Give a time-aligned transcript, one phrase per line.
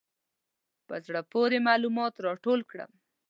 [0.87, 2.91] په زړه پورې معلومات راټول کړم.